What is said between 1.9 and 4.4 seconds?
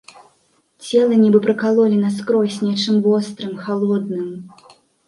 наскрозь нечым вострым, халодным.